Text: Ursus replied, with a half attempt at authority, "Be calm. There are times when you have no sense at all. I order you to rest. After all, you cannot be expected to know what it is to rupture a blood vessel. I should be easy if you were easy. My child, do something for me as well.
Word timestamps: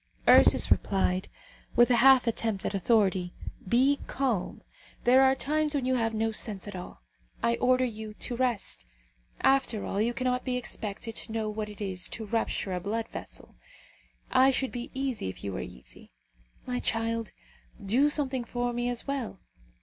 Ursus 0.27 0.71
replied, 0.71 1.29
with 1.75 1.91
a 1.91 1.97
half 1.97 2.25
attempt 2.25 2.65
at 2.65 2.73
authority, 2.73 3.35
"Be 3.69 3.99
calm. 4.07 4.63
There 5.03 5.21
are 5.21 5.35
times 5.35 5.75
when 5.75 5.85
you 5.85 5.93
have 5.93 6.15
no 6.15 6.31
sense 6.31 6.67
at 6.67 6.75
all. 6.75 7.03
I 7.43 7.55
order 7.57 7.85
you 7.85 8.15
to 8.15 8.35
rest. 8.35 8.87
After 9.41 9.85
all, 9.85 10.01
you 10.01 10.15
cannot 10.15 10.43
be 10.43 10.57
expected 10.57 11.15
to 11.17 11.31
know 11.31 11.49
what 11.51 11.69
it 11.69 11.81
is 11.81 12.07
to 12.09 12.25
rupture 12.25 12.73
a 12.73 12.79
blood 12.79 13.09
vessel. 13.09 13.57
I 14.31 14.49
should 14.49 14.71
be 14.71 14.89
easy 14.95 15.29
if 15.29 15.43
you 15.43 15.53
were 15.53 15.59
easy. 15.61 16.11
My 16.65 16.79
child, 16.79 17.31
do 17.85 18.09
something 18.09 18.43
for 18.43 18.73
me 18.73 18.89
as 18.89 19.05
well. 19.05 19.39